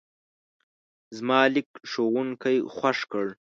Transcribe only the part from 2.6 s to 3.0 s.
خوښ